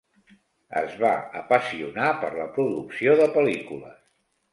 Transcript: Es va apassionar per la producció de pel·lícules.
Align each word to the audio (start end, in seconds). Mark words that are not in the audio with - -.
Es 0.79 0.93
va 1.01 1.11
apassionar 1.41 2.07
per 2.23 2.31
la 2.37 2.47
producció 2.55 3.13
de 3.21 3.29
pel·lícules. 3.37 4.01